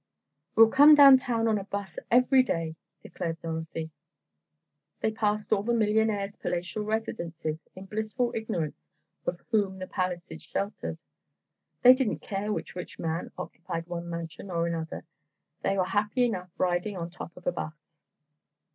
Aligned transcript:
"We'll 0.55 0.69
come 0.69 0.95
down 0.95 1.17
town 1.17 1.47
on 1.47 1.59
a 1.59 1.63
'bus 1.63 1.99
every 2.09 2.41
day," 2.41 2.75
declared 3.03 3.39
Dorothy. 3.43 3.91
They 5.01 5.11
passed 5.11 5.53
all 5.53 5.61
the 5.61 5.75
millionaires' 5.75 6.37
palatial 6.37 6.81
residences 6.83 7.59
in 7.75 7.85
blissful 7.85 8.31
ignorance 8.33 8.87
of 9.27 9.43
whom 9.51 9.77
the 9.77 9.85
palaces 9.85 10.41
sheltered. 10.41 10.97
They 11.83 11.93
didn't 11.93 12.17
care 12.23 12.51
which 12.51 12.75
rich 12.75 12.97
man 12.97 13.29
occupied 13.37 13.85
one 13.85 14.09
mansion 14.09 14.49
or 14.49 14.65
another, 14.65 15.05
they 15.61 15.77
were 15.77 15.85
happy 15.85 16.25
enough 16.25 16.49
riding 16.57 16.97
on 16.97 17.11
top 17.11 17.37
of 17.37 17.45
a 17.45 17.51
'bus. 17.51 18.01